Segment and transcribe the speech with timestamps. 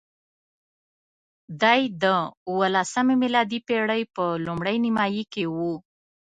[1.61, 2.05] دی د
[2.49, 5.73] اوولسمې میلادي پېړۍ په لومړۍ نیمایي کې وو.